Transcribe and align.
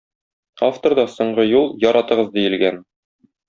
Авторда 0.67 1.05
соңгы 1.17 1.47
юл 1.51 1.69
"Яратыгыз" 1.87 2.33
диелгән. 2.41 2.85